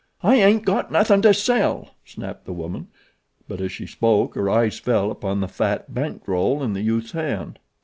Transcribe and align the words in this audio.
"I 0.23 0.37
ain't 0.37 0.65
got 0.65 0.91
nothin' 0.91 1.21
to 1.21 1.31
sell," 1.31 1.91
snapped 2.05 2.45
the 2.45 2.53
woman; 2.53 2.87
but 3.47 3.61
as 3.61 3.71
she 3.71 3.85
spoke 3.85 4.33
her 4.33 4.49
eyes 4.49 4.79
fell 4.79 5.11
upon 5.11 5.41
the 5.41 5.47
fat 5.47 5.93
bank 5.93 6.27
roll 6.27 6.63
in 6.63 6.73
the 6.73 6.81
youth's 6.81 7.11
hand. 7.11 7.59